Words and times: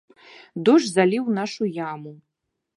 Дождж 0.69 0.87
заліў 0.95 1.29
нашу 1.39 1.63
яму. 1.79 2.13